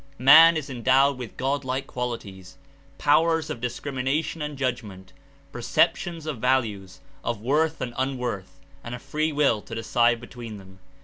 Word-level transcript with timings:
Man 0.17 0.57
Is 0.57 0.67
endowed 0.67 1.19
with 1.19 1.37
God 1.37 1.63
like 1.63 1.85
qualities, 1.85 2.57
powers 2.97 3.51
of 3.51 3.61
discrimination 3.61 4.41
and 4.41 4.57
judgment, 4.57 5.13
perceptions 5.51 6.25
of 6.25 6.39
values— 6.39 7.01
of 7.23 7.39
worth 7.39 7.81
and 7.81 7.93
unworth 7.95 8.59
and 8.83 8.95
a 8.95 8.97
free 8.97 9.31
will 9.31 9.61
to 9.61 9.75
decide 9.75 10.19
between 10.19 10.57
them. 10.57 10.79